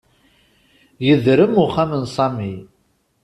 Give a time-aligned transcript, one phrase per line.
[1.05, 2.53] Yedrem uxxam n Sami